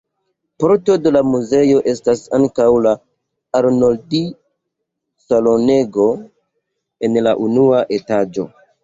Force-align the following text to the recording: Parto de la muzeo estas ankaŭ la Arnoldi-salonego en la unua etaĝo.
Parto 0.61 0.93
de 1.07 1.09
la 1.15 1.19
muzeo 1.31 1.81
estas 1.91 2.23
ankaŭ 2.37 2.65
la 2.85 2.93
Arnoldi-salonego 3.59 6.07
en 7.09 7.21
la 7.29 7.35
unua 7.51 7.85
etaĝo. 8.01 8.49